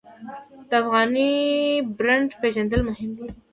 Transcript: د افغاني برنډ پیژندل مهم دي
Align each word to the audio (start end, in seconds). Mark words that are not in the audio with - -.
د 0.69 0.71
افغاني 0.81 1.29
برنډ 1.97 2.29
پیژندل 2.41 2.81
مهم 2.89 3.09
دي 3.17 3.27